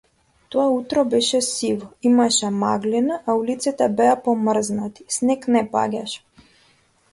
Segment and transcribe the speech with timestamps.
[0.53, 6.47] Тоа утро беше сиво, имаше маглина, а улиците беа помрзнати, снег не паѓаше.